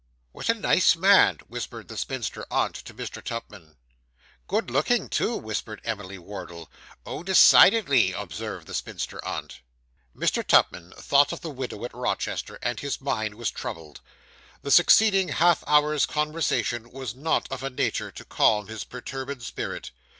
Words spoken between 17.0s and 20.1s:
not of a nature to calm his perturbed spirit.